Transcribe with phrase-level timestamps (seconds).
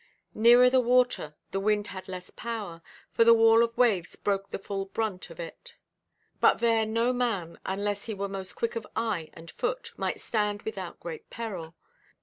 [0.33, 4.57] Nearer the water the wind had less power, for the wall of waves broke the
[4.57, 5.75] full brunt of it.
[6.39, 10.63] But there no man, unless he were most quick of eye and foot, might stand
[10.63, 11.75] without great peril.